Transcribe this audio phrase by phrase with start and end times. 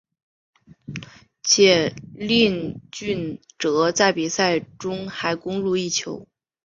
[1.43, 6.27] 且肇俊哲在比赛中还攻入一球。